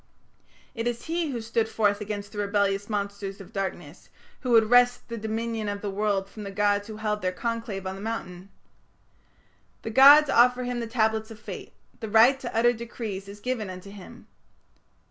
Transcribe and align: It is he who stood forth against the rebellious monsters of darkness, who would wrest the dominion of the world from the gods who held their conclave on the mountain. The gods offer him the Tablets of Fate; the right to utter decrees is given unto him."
It 0.73 0.87
is 0.87 1.03
he 1.05 1.29
who 1.29 1.41
stood 1.41 1.69
forth 1.69 2.01
against 2.01 2.31
the 2.31 2.39
rebellious 2.39 2.89
monsters 2.89 3.39
of 3.39 3.53
darkness, 3.53 4.09
who 4.39 4.49
would 4.49 4.67
wrest 4.71 5.07
the 5.09 5.15
dominion 5.19 5.69
of 5.69 5.81
the 5.81 5.91
world 5.91 6.27
from 6.27 6.41
the 6.41 6.49
gods 6.49 6.87
who 6.87 6.97
held 6.97 7.21
their 7.21 7.31
conclave 7.31 7.85
on 7.85 7.93
the 7.93 8.01
mountain. 8.01 8.49
The 9.83 9.91
gods 9.91 10.27
offer 10.27 10.63
him 10.63 10.79
the 10.79 10.87
Tablets 10.87 11.29
of 11.29 11.39
Fate; 11.39 11.73
the 11.99 12.09
right 12.09 12.39
to 12.39 12.55
utter 12.57 12.73
decrees 12.73 13.27
is 13.27 13.39
given 13.39 13.69
unto 13.69 13.91
him." 13.91 14.25